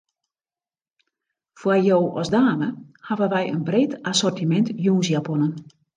[1.59, 2.69] Foar jo as dame
[3.11, 5.53] hawwe wy in breed assortimint jûnsjaponnen.